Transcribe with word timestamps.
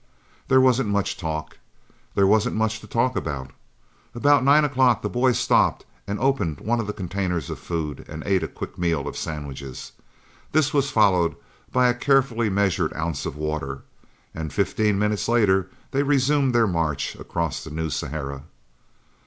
There 0.47 0.59
wasn't 0.59 0.89
much 0.89 1.15
talk. 1.15 1.59
There 2.15 2.25
wasn't 2.25 2.55
much 2.55 2.79
to 2.79 2.87
talk 2.87 3.15
about. 3.15 3.51
About 4.15 4.43
nine 4.43 4.65
o'clock 4.65 5.03
the 5.03 5.09
boys 5.11 5.37
stopped 5.37 5.85
and 6.07 6.19
opened 6.19 6.59
one 6.59 6.79
of 6.79 6.87
the 6.87 6.91
containers 6.93 7.51
of 7.51 7.59
food 7.59 8.05
and 8.09 8.23
ate 8.25 8.41
a 8.41 8.47
quick 8.47 8.79
meal 8.79 9.07
of 9.07 9.15
sandwiches. 9.15 9.91
This 10.53 10.73
was 10.73 10.89
followed 10.89 11.35
by 11.71 11.87
a 11.87 11.93
carefully 11.93 12.49
measured 12.49 12.95
ounce 12.95 13.27
of 13.27 13.35
water, 13.37 13.83
and 14.33 14.51
fifteen 14.51 14.97
minutes 14.97 15.27
later 15.27 15.69
they 15.91 16.01
resumed 16.01 16.55
their 16.55 16.65
march 16.65 17.13
across 17.17 17.63
the 17.63 17.69
New 17.69 17.91
Sahara. 17.91 18.45